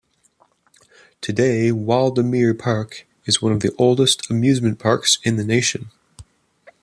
[1.21, 5.91] Today Waldameer Park is one of the oldest amusement parks in the nation.